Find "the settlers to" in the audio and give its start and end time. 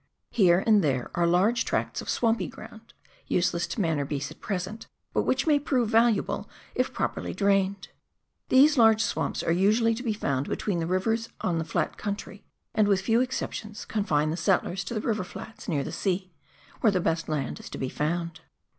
14.31-14.95